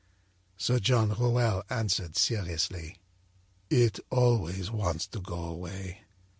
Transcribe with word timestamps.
âSir 0.57 0.81
John 0.81 1.09
Rowell 1.09 1.61
answered 1.69 2.15
seriously: 2.17 2.97
â'It 3.69 3.99
always 4.09 4.71
wants 4.71 5.05
to 5.05 5.19
go 5.19 5.43
away. 5.43 6.01